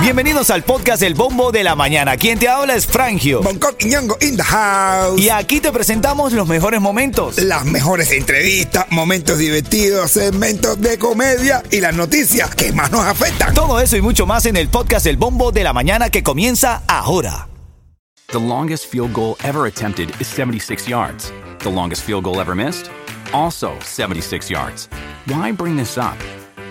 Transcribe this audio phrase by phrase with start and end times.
[0.00, 2.16] Bienvenidos al podcast El Bombo de la Mañana.
[2.16, 3.42] Quien te habla es Frangio.
[3.42, 5.20] Bangkok y Ñongo in the house.
[5.20, 7.38] Y aquí te presentamos los mejores momentos.
[7.38, 13.52] Las mejores entrevistas, momentos divertidos, segmentos de comedia y las noticias que más nos afectan.
[13.52, 16.82] Todo eso y mucho más en el podcast El Bombo de la Mañana que comienza
[16.86, 17.48] ahora.
[18.28, 21.32] The longest field goal ever attempted is 76 yards.
[21.60, 22.90] The longest field goal ever missed?
[23.32, 24.88] Also 76 yards.
[25.26, 26.16] Why bring this up?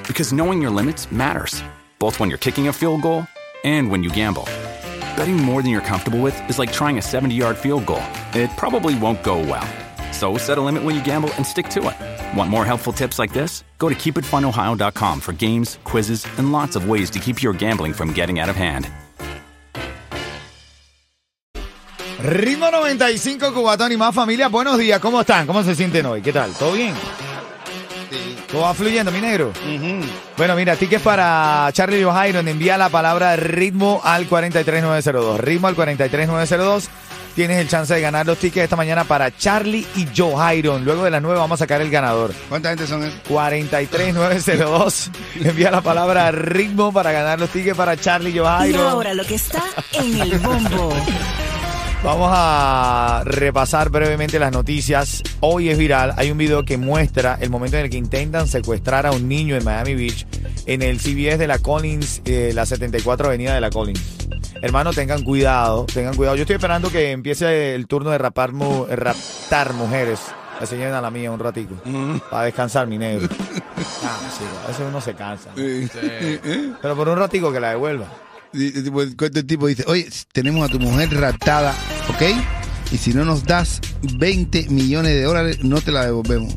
[0.07, 1.63] Because knowing your limits matters,
[1.99, 3.25] both when you're kicking a field goal
[3.63, 4.43] and when you gamble.
[5.17, 8.03] Betting more than you're comfortable with is like trying a 70 yard field goal.
[8.33, 9.67] It probably won't go well.
[10.13, 12.37] So set a limit when you gamble and stick to it.
[12.37, 13.63] Want more helpful tips like this?
[13.79, 18.13] Go to keepitfunohio.com for games, quizzes, and lots of ways to keep your gambling from
[18.13, 18.87] getting out of hand.
[22.21, 24.47] Ritmo 95, Cubatón y más familia.
[24.49, 25.45] Buenos días, ¿cómo están?
[25.45, 26.21] ¿Cómo se sienten hoy?
[26.21, 26.51] ¿Qué tal?
[26.53, 26.93] ¿Todo bien?
[28.51, 29.51] ¿Todo va fluyendo, mi negro?
[30.37, 32.47] Bueno, mira, tickets para Charlie Johairon.
[32.47, 35.39] Envía la palabra ritmo al 43902.
[35.39, 36.89] Ritmo al 43902.
[37.35, 40.85] Tienes el chance de ganar los tickets esta mañana para Charlie y Johairon.
[40.85, 42.33] Luego de las 9 vamos a sacar el ganador.
[42.47, 43.19] ¿Cuánta gente son esos?
[43.27, 45.11] 43902.
[45.43, 48.87] Envía la palabra ritmo para ganar los tickets para Charlie y Y Johairon.
[48.87, 50.93] ahora lo que está en el bombo.
[52.05, 55.23] Vamos a repasar brevemente las noticias.
[55.39, 56.13] Hoy es viral.
[56.17, 59.55] Hay un video que muestra el momento en el que intentan secuestrar a un niño
[59.55, 60.27] en Miami Beach
[60.67, 64.01] en el CBS de la Collins, eh, la 74 Avenida de la Collins.
[64.61, 66.35] Hermano, tengan cuidado, tengan cuidado.
[66.35, 70.19] Yo estoy esperando que empiece el turno de rapar mu- eh, raptar mujeres.
[70.61, 71.75] A la mía un ratico.
[72.31, 73.27] Para descansar, mi negro.
[73.77, 75.49] Ah, sí, a veces uno se cansa.
[75.55, 78.05] Pero por un ratico que la devuelva.
[78.53, 81.73] Tipo, el el tipo dice, oye, tenemos a tu mujer raptada,
[82.09, 82.21] ¿ok?
[82.91, 86.55] Y si no nos das 20 millones de dólares, no te la devolvemos.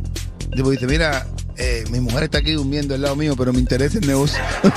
[0.55, 3.99] Tipo dice, mira, eh, mi mujer está aquí durmiendo al lado mío, pero me interesa
[3.99, 4.39] el negocio.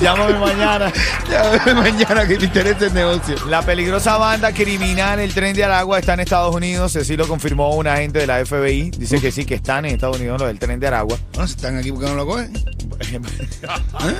[0.00, 0.92] Llámame mañana.
[1.30, 3.36] ya mañana que te interesa el negocio.
[3.48, 6.96] La peligrosa banda criminal El Tren de Aragua está en Estados Unidos.
[6.96, 8.90] Así lo confirmó un agente de la FBI.
[8.90, 11.18] Dice que sí, que están en Estados Unidos los del Tren de Aragua.
[11.32, 12.52] Bueno, si están aquí, ¿por qué no lo cogen?
[13.02, 14.14] ¿Eh?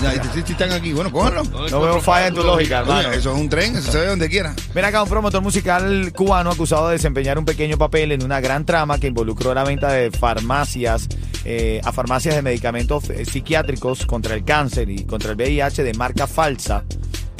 [0.00, 0.92] Sí están aquí.
[0.92, 1.44] Bueno, cójanlo.
[1.44, 3.10] No veo falla en tu lógica, hermano.
[3.12, 4.54] Eso es un tren, eso se ve donde quiera.
[4.74, 8.64] Ven acá, un promotor musical cubano acusado de desempeñar un pequeño papel en una gran
[8.64, 11.08] trama que involucró la venta de farmacias
[11.44, 15.94] eh, a farmacias de medicamentos eh, psiquiátricos contra el cáncer y contra el VIH de
[15.94, 16.84] marca falsa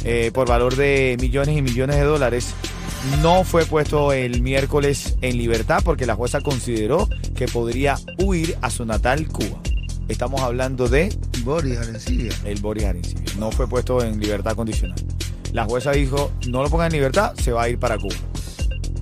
[0.05, 2.55] eh, por valor de millones y millones de dólares.
[3.23, 8.71] No fue puesto el miércoles en libertad porque la jueza consideró que podría huir a
[8.71, 9.61] su natal Cuba.
[10.11, 12.33] Estamos hablando de Boris Arencibia.
[12.45, 13.33] el Boris Arencibia.
[13.39, 14.99] No fue puesto en libertad condicional.
[15.53, 18.17] La jueza dijo, no lo pongan en libertad, se va a ir para Cuba.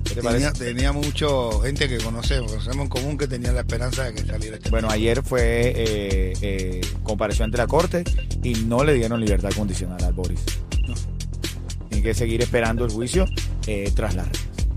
[0.03, 4.03] ¿Qué te Tenía, tenía mucho gente que conocemos, conocemos en común que tenía la esperanza
[4.03, 4.69] de que saliera este.
[4.69, 8.03] Bueno, ayer fue, eh, eh, compareció ante la corte
[8.43, 10.41] y no le dieron libertad condicional al Boris.
[10.87, 10.93] No.
[11.89, 13.25] Tiene que seguir esperando el juicio
[13.65, 14.67] eh, tras las reglas.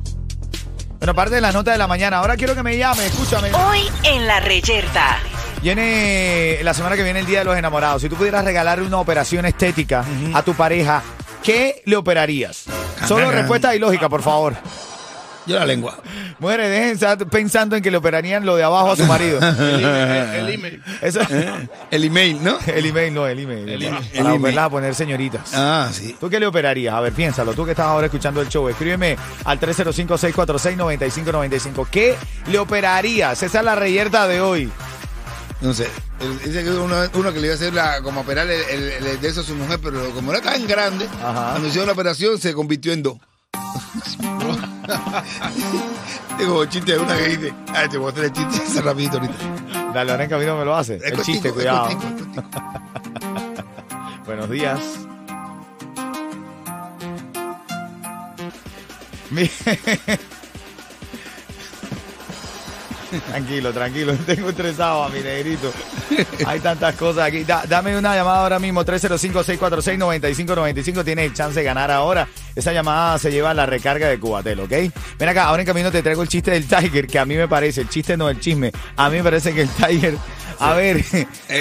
[0.98, 2.18] Bueno, parte de la nota de la mañana.
[2.18, 3.52] Ahora quiero que me llame, escúchame.
[3.52, 5.18] Hoy en la reyerta.
[5.62, 8.02] Viene la semana que viene el Día de los Enamorados.
[8.02, 11.02] Si tú pudieras regalar una operación estética a tu pareja,
[11.42, 12.64] ¿qué le operarías?
[13.06, 13.38] Solo Caraca.
[13.38, 14.54] respuesta ilógica, por favor.
[15.46, 15.96] Yo la lengua.
[16.38, 19.40] Mujeres, dejen estar pensando en que le operarían lo de abajo a su marido.
[19.40, 20.80] El email.
[21.00, 21.18] Eso,
[21.90, 22.58] El email, ¿no?
[22.66, 23.68] el email no, el email.
[23.68, 24.04] El para email.
[24.04, 24.38] El para email.
[24.40, 25.50] volverlas a poner señoritas.
[25.54, 26.16] Ah, sí.
[26.20, 26.94] ¿Tú qué le operarías?
[26.94, 27.54] A ver, piénsalo.
[27.54, 31.86] Tú que estás ahora escuchando el show, escríbeme al 305-646-9595.
[31.90, 32.14] ¿Qué
[32.48, 33.42] le operarías?
[33.42, 34.70] Esa es la reyerta de hoy.
[35.62, 35.86] No sé.
[36.44, 39.20] Dice que uno, uno que le iba a hacer la, como operar el, el- el
[39.20, 41.50] de eso a su mujer, pero como era tan grande, Ajá.
[41.52, 43.16] cuando hicieron la operación se convirtió en dos.
[46.38, 49.18] Digo, chiste de una que dice, ah, te voy a hacer el chiste ese rapidito
[49.18, 49.92] ahorita.
[49.94, 50.96] Dale, ahora en camino me lo hace.
[50.96, 51.86] Es El cortico, chiste, es cuidado.
[51.88, 52.14] cortico, es
[52.48, 52.64] cortico.
[54.26, 54.80] Buenos días.
[59.30, 59.48] Mi-
[63.28, 64.14] Tranquilo, tranquilo.
[64.26, 65.72] Tengo estresado a mi negrito.
[66.46, 67.44] Hay tantas cosas aquí.
[67.44, 68.84] Da- dame una llamada ahora mismo.
[68.84, 71.04] 305-646-9595.
[71.04, 72.26] Tienes chance de ganar ahora.
[72.54, 74.72] Esa llamada se lleva a la recarga de Cubatel, ¿ok?
[75.18, 77.48] Ven acá, ahora en camino te traigo el chiste del Tiger, que a mí me
[77.48, 78.70] parece, el chiste no el chisme.
[78.96, 80.16] A mí me parece que el Tiger.
[80.58, 81.02] A ver,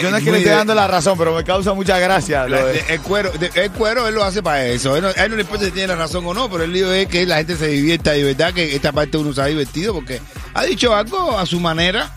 [0.01, 2.45] yo no es que le esté de- dando la razón, pero me causa mucha gracia.
[2.47, 4.95] lo de- El cuero, de- el cuero él lo hace para eso.
[4.95, 6.91] Él no- él no le importa si tiene la razón o no, pero el lío
[6.93, 9.93] es que la gente se divierta y verdad que esta parte uno se ha divertido
[9.95, 10.19] porque
[10.53, 12.11] ha dicho algo a su manera,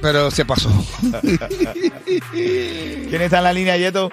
[0.00, 0.70] pero se pasó.
[2.30, 4.10] ¿Quién está en la línea, Yeto?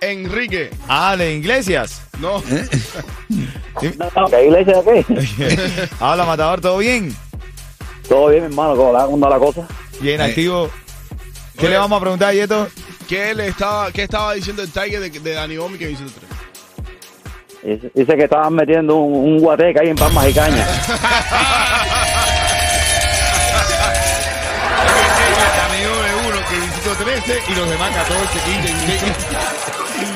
[0.00, 0.70] Enrique.
[0.88, 2.02] Ah, de Iglesias.
[2.20, 2.42] No.
[3.80, 5.88] ¿Qué iglesia de qué?
[6.00, 7.14] Habla, Matador, ¿todo bien?
[8.08, 9.66] Todo bien, mi hermano, ¿cómo la, cómo anda la cosa?
[10.00, 10.70] Bien, activo.
[11.58, 12.68] ¿Qué le vamos a preguntar, Yeto?
[13.08, 16.12] ¿Qué le estaba, qué estaba diciendo el Tiger de, de Dani Omi que hizo el
[16.12, 16.30] tres?
[17.62, 20.66] Dice- Dice que estaban metiendo un, un guateque ahí en Palmas y Caña.
[25.66, 29.12] Amigo de uno que visitó 13 y los demás 14, 15, 16.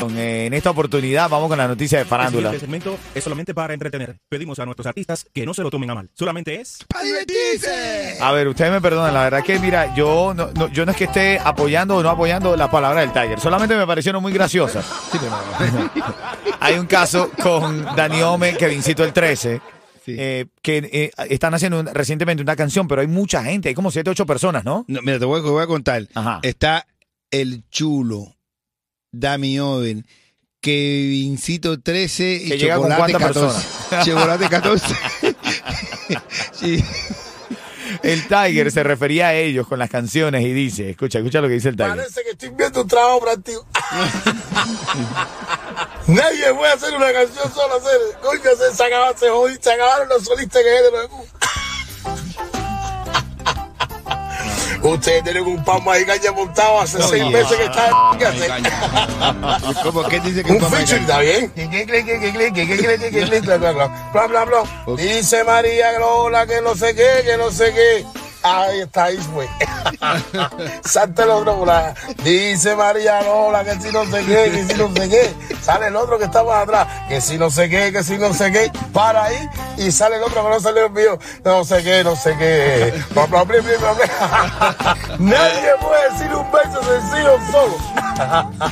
[0.00, 2.48] En esta oportunidad vamos con la noticia de farándula.
[2.48, 4.16] Este segmento es solamente para entretener.
[4.28, 6.10] Pedimos a nuestros artistas que no se lo tomen a mal.
[6.14, 8.16] Solamente es ¡Para divertirse!
[8.20, 10.96] A ver, ustedes me perdonan, la verdad que mira, yo no, no- yo no es
[10.96, 14.86] que esté apoyando o no apoyando las palabras del Tiger, solamente me parecieron muy graciosas.
[15.10, 15.90] Sí, pero
[16.60, 19.60] Hay un caso con Dani Ome, Kevincito el 13,
[20.04, 20.16] Sí.
[20.18, 23.90] eh, que eh, están haciendo un- recientemente una canción, pero hay mucha gente, hay como
[23.90, 24.84] 7 8 personas, ¿no?
[24.88, 26.06] No, mira, te voy, a- te voy a contar.
[26.14, 26.38] Ajá.
[26.42, 26.86] Está
[27.30, 28.36] el chulo,
[29.12, 30.06] Dami Oven,
[30.60, 33.64] Kevincito 13 y Que llega con Chocolate cuántas
[34.00, 34.05] 14.
[34.10, 34.87] Chocolate 14.
[36.52, 36.82] Sí.
[38.02, 41.55] El Tiger se refería a ellos con las canciones y dice, escucha, escucha lo que
[41.55, 41.96] dice el Tiger.
[41.96, 43.66] que estoy viendo un trabajo práctico.
[46.06, 47.99] Nadie puede hacer una canción solo hacer.
[48.22, 51.10] Coño, se, se acabaron, se, jodí- se acabaron los solistas que hay de los
[54.82, 57.90] Ustedes tienen un pan magicaña montado hace seis meses que está
[59.82, 61.52] ¿Cómo que dice que Un feature, ¿está bien?
[64.12, 64.62] Bla, bla, bla.
[64.96, 68.06] Dice María Glola que no sé qué, que no sé qué.
[68.43, 69.49] Ahí está Iswe.
[70.85, 74.75] Salta el otro por la- Dice María Lola que si no sé qué, que si
[74.81, 75.35] no sé qué.
[75.62, 78.32] Sale el otro que está más atrás, que si no sé qué, que si no
[78.32, 78.70] sé qué.
[78.93, 81.19] Para ahí y sale el otro que no salió el mío.
[81.44, 83.02] No sé qué, no sé qué.
[85.19, 87.76] Nadie puede decir un verso sencillo solo.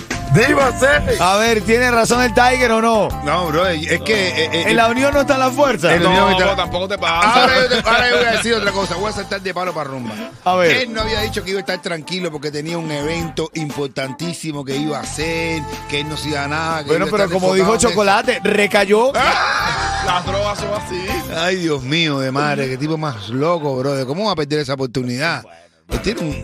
[0.35, 1.17] Dígase.
[1.21, 3.09] A ver, ¿tiene razón el Tiger o no?
[3.25, 4.29] No, bro, es que...
[4.29, 5.95] eh, eh, En la unión no está la fuerza.
[5.95, 7.43] El- No, unión tampoco te pasa.
[7.43, 9.73] Ahora yo, te- ahora yo voy a decir otra cosa, voy a saltar de palo
[9.73, 10.15] para rumba.
[10.45, 10.73] A ver.
[10.79, 14.77] Él no había dicho que iba a estar tranquilo porque tenía un evento importantísimo que
[14.77, 16.83] iba a hacer, que él no se iba a nada.
[16.85, 19.13] que Bueno, pero como dijo en Chocolate, recayó.
[20.07, 21.07] Las drogas son así.
[21.37, 24.07] Ay, Dios mío, de madre, qué tipo más loco, brother.
[24.07, 25.43] ¿Cómo va a perder esa oportunidad?
[25.89, 26.43] Él tiene un-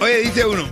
[0.00, 0.64] Oye, dice uno,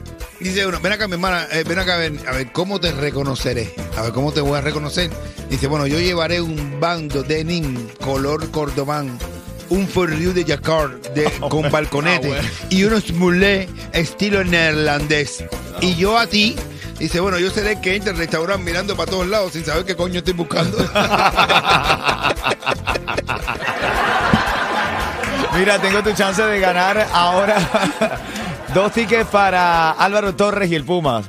[0.43, 2.93] dice uno, ven acá, mi hermana, eh, ven acá a ver, a ver, ¿cómo te
[2.93, 3.75] reconoceré?
[3.97, 5.11] A ver, ¿cómo te voy a reconocer?
[5.49, 9.19] Dice, bueno, yo llevaré un bando denim color cordobán,
[9.69, 12.49] un forriu de jacquard de, con balconete Ah, bueno.
[12.71, 15.45] y unos mulés estilo neerlandés.
[15.81, 16.57] Y yo a ti,
[16.99, 19.85] dice, bueno, yo seré el que entre al restaurante mirando para todos lados sin saber
[19.85, 20.79] qué coño estoy buscando.
[25.55, 27.57] Mira, tengo tu chance de ganar ahora
[28.75, 31.27] dos tickets para Álvaro Torres y el Pumas.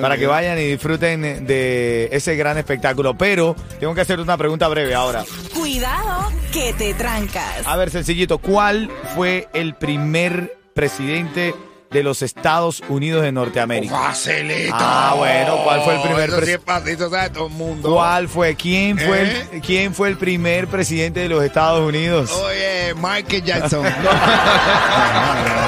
[0.00, 3.14] Para que vayan y disfruten de ese gran espectáculo.
[3.14, 5.22] Pero tengo que hacer una pregunta breve ahora.
[5.54, 7.66] Cuidado que te trancas.
[7.66, 11.54] A ver, sencillito, ¿cuál fue el primer presidente
[11.90, 13.94] de los Estados Unidos de Norteamérica?
[13.94, 14.72] Facilito.
[14.74, 17.52] Ah, bueno, ¿cuál fue el primer Eso sí pres- es fácil, eso sabe todo el
[17.52, 17.92] mundo.
[17.92, 18.54] ¿Cuál fue?
[18.54, 19.46] ¿Quién fue, ¿Eh?
[19.52, 22.30] el, ¿Quién fue el primer presidente de los Estados Unidos?
[22.32, 23.82] Oye, Michael Jackson.
[23.82, 24.08] no, no, no,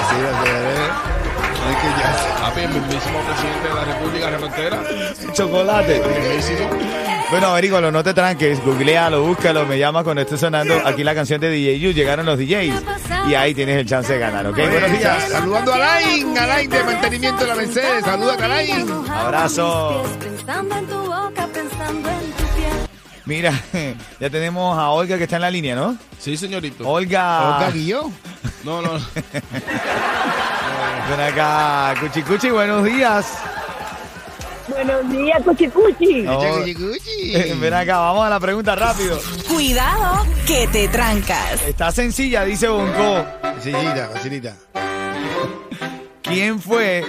[0.08, 1.13] sí, sí, eh.
[1.98, 2.30] Jackson.
[2.40, 4.82] Papi, el mismísimo presidente de la República Reportera.
[5.32, 6.02] Chocolate.
[7.30, 11.40] Bueno, averígalo, no te tranques, googlealo, búscalo, me llama cuando esté sonando aquí la canción
[11.40, 12.82] de DJ You, llegaron los DJs
[13.28, 14.56] y ahí tienes el chance de ganar, ¿ok?
[14.56, 15.30] Buenos días.
[15.30, 18.04] Saludando a Alain, Alain de mantenimiento de la Mercedes.
[18.04, 18.86] Saluda a Alain.
[19.10, 20.04] Abrazo.
[23.26, 23.52] Mira,
[24.20, 25.96] ya tenemos a Olga que está en la línea, ¿no?
[26.18, 26.86] Sí, señorito.
[26.86, 27.56] Olga.
[27.56, 28.10] Olga Guilló.
[28.64, 28.92] No, no.
[31.10, 33.26] Ven acá, Cuchi Cuchi, buenos días.
[34.68, 36.26] Buenos días, Cuchi Cuchi.
[36.26, 37.34] Oh, Cuchi, cuchi.
[37.36, 39.20] eh, Ven acá, vamos a la pregunta rápido.
[39.48, 41.62] Cuidado que te trancas.
[41.66, 43.24] Está sencilla, dice Bonco.
[43.42, 44.54] Facilita, facilita.
[46.22, 47.04] ¿Quién fue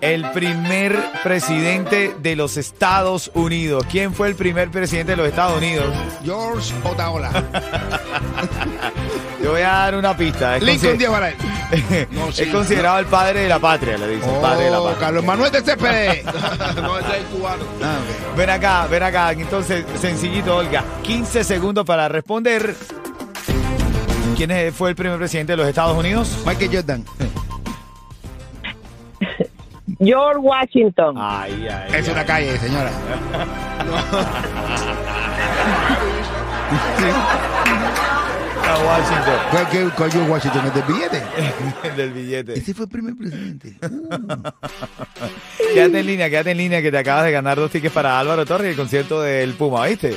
[0.00, 3.86] el primer presidente de los Estados Unidos?
[3.88, 5.94] ¿Quién fue el primer presidente de los Estados Unidos?
[6.24, 7.30] George Otaola.
[9.40, 10.56] Te voy a dar una pista.
[10.56, 11.34] Es, Lincoln Díaz Varal.
[12.10, 12.42] No, sí.
[12.42, 14.40] es considerado el padre de la patria, le dicen.
[14.40, 15.06] padre de la Oh, patria.
[15.06, 16.24] Carlos Manuel de Céspedes.
[16.82, 17.64] no, ese es el cubano.
[17.82, 17.98] Ah.
[18.36, 19.32] Ven acá, ven acá.
[19.32, 20.82] Entonces, sencillito, Olga.
[21.02, 22.74] 15 segundos para responder.
[24.36, 26.38] ¿Quién es- fue el primer presidente de los Estados Unidos?
[26.46, 27.04] Michael Jordan.
[29.98, 31.14] George Washington.
[31.18, 31.94] Ay, ay.
[31.94, 32.90] Es una calle, señora.
[38.70, 39.34] A Washington.
[39.50, 40.66] ¿Cuál, qué- George Washington?
[40.66, 41.22] ¿El del billete?
[41.84, 42.54] El del billete.
[42.58, 43.76] Ese fue el primer presidente.
[45.74, 48.44] Quédate en línea, quédate en línea que te acabas de ganar dos tickets para Álvaro
[48.46, 50.14] Torres y el concierto del Puma, ¿viste?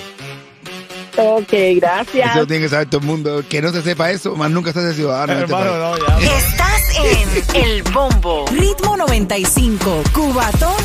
[1.15, 2.35] Ok, gracias.
[2.35, 3.43] Eso tiene que saber todo el mundo.
[3.47, 5.33] Que no se sepa eso, más nunca se hace ciudadano.
[5.33, 6.03] en este Hermano, país.
[6.09, 6.37] no, ya.
[6.37, 8.45] Estás en El Bombo.
[8.51, 10.03] Ritmo 95.
[10.11, 10.83] Cubatón